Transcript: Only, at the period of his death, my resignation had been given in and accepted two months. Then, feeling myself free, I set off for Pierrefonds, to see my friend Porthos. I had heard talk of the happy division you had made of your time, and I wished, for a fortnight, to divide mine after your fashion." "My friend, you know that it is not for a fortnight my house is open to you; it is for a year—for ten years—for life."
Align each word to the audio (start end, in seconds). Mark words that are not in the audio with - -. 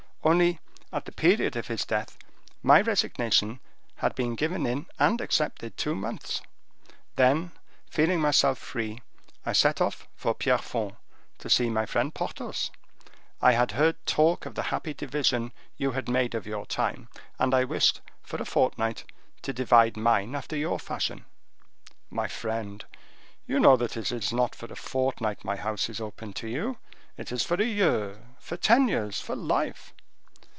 Only, 0.23 0.59
at 0.93 1.05
the 1.05 1.11
period 1.11 1.55
of 1.55 1.65
his 1.67 1.83
death, 1.83 2.15
my 2.61 2.79
resignation 2.81 3.59
had 3.95 4.13
been 4.13 4.35
given 4.35 4.67
in 4.67 4.85
and 4.99 5.19
accepted 5.19 5.75
two 5.77 5.95
months. 5.95 6.41
Then, 7.15 7.51
feeling 7.89 8.19
myself 8.21 8.59
free, 8.59 9.01
I 9.47 9.53
set 9.53 9.81
off 9.81 10.07
for 10.15 10.35
Pierrefonds, 10.35 10.93
to 11.39 11.49
see 11.49 11.71
my 11.71 11.87
friend 11.87 12.13
Porthos. 12.13 12.69
I 13.41 13.53
had 13.53 13.71
heard 13.71 13.97
talk 14.05 14.45
of 14.45 14.53
the 14.53 14.61
happy 14.69 14.93
division 14.93 15.53
you 15.77 15.93
had 15.93 16.07
made 16.07 16.35
of 16.35 16.45
your 16.45 16.67
time, 16.67 17.09
and 17.39 17.55
I 17.55 17.63
wished, 17.63 18.01
for 18.21 18.37
a 18.37 18.45
fortnight, 18.45 19.05
to 19.41 19.51
divide 19.53 19.97
mine 19.97 20.35
after 20.35 20.55
your 20.55 20.77
fashion." 20.77 21.25
"My 22.11 22.27
friend, 22.27 22.85
you 23.47 23.59
know 23.59 23.75
that 23.75 23.97
it 23.97 24.11
is 24.11 24.31
not 24.31 24.53
for 24.53 24.67
a 24.67 24.75
fortnight 24.75 25.43
my 25.43 25.55
house 25.55 25.89
is 25.89 25.99
open 25.99 26.31
to 26.33 26.47
you; 26.47 26.77
it 27.17 27.31
is 27.31 27.41
for 27.43 27.55
a 27.59 27.65
year—for 27.65 28.57
ten 28.57 28.87
years—for 28.87 29.35
life." 29.35 29.95